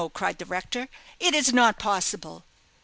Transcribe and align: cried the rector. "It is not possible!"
cried 0.15 0.39
the 0.39 0.45
rector. 0.45 0.87
"It 1.19 1.35
is 1.35 1.53
not 1.53 1.77
possible!" 1.77 2.43